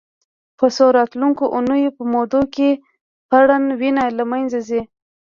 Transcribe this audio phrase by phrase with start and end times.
[0.57, 2.69] په څو راتلونکو اونیو په موده کې
[3.29, 4.81] پرڼ وینه له منځه ځي.